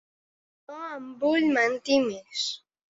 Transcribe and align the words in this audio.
No 0.71 0.79
em 0.95 1.13
vull 1.25 1.47
mentir 1.61 2.03
més. 2.11 2.51